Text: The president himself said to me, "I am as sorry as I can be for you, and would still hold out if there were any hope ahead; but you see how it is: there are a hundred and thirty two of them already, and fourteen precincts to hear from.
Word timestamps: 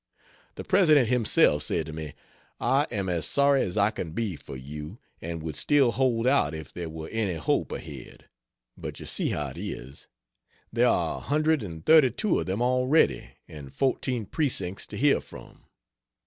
The 0.55 0.63
president 0.63 1.09
himself 1.09 1.61
said 1.61 1.85
to 1.85 1.93
me, 1.93 2.15
"I 2.59 2.87
am 2.89 3.07
as 3.07 3.23
sorry 3.27 3.61
as 3.61 3.77
I 3.77 3.91
can 3.91 4.13
be 4.13 4.35
for 4.35 4.55
you, 4.57 4.97
and 5.21 5.43
would 5.43 5.55
still 5.55 5.91
hold 5.91 6.25
out 6.25 6.55
if 6.55 6.73
there 6.73 6.89
were 6.89 7.07
any 7.09 7.35
hope 7.35 7.71
ahead; 7.71 8.27
but 8.75 8.99
you 8.99 9.05
see 9.05 9.29
how 9.29 9.49
it 9.49 9.59
is: 9.59 10.07
there 10.73 10.87
are 10.87 11.17
a 11.17 11.21
hundred 11.21 11.61
and 11.61 11.85
thirty 11.85 12.09
two 12.09 12.39
of 12.39 12.47
them 12.47 12.63
already, 12.63 13.35
and 13.47 13.75
fourteen 13.75 14.25
precincts 14.25 14.87
to 14.87 14.97
hear 14.97 15.21
from. 15.21 15.65